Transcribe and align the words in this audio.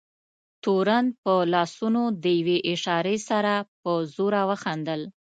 تورن 0.63 1.05
په 1.23 1.33
لاسونو 1.53 2.03
د 2.23 2.25
یوې 2.39 2.57
اشارې 2.73 3.17
سره 3.29 3.53
په 3.81 3.91
زوره 4.13 4.41
وخندل. 4.49 5.01